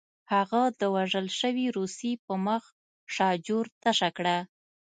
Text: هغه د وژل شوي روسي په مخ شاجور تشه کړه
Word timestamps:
هغه 0.33 0.61
د 0.79 0.81
وژل 0.95 1.27
شوي 1.39 1.67
روسي 1.77 2.11
په 2.25 2.33
مخ 2.45 2.63
شاجور 3.15 3.65
تشه 3.83 4.09
کړه 4.17 4.37